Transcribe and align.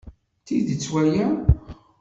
D 0.41 0.41
tidet 0.45 0.85
waya. 0.93 1.27